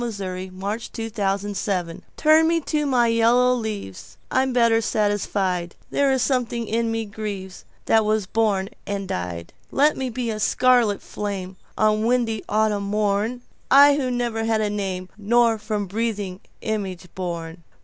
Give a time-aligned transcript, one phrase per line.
[0.01, 5.75] Turn Me to My Yellow Leaves TURN me to my yellow leaves,I am better satisfied;
[5.91, 9.53] There is something in me grieves—That was never born, and died.
[9.69, 15.09] Let me be a scarlet flameOn a windy autumn morn,I who never had a name,
[15.19, 17.63] Nor from breathing image born.